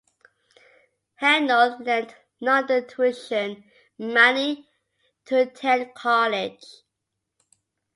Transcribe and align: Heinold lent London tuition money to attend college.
Heinold 1.21 1.85
lent 1.85 2.15
London 2.39 2.87
tuition 2.87 3.63
money 3.99 4.67
to 5.25 5.41
attend 5.41 5.93
college. 5.93 6.63